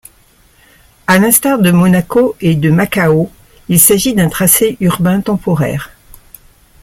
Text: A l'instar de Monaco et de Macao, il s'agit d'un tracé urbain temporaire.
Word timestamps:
A 1.05 1.19
l'instar 1.19 1.59
de 1.59 1.69
Monaco 1.69 2.35
et 2.41 2.55
de 2.55 2.71
Macao, 2.71 3.29
il 3.69 3.79
s'agit 3.79 4.15
d'un 4.15 4.29
tracé 4.29 4.75
urbain 4.79 5.21
temporaire. 5.21 5.91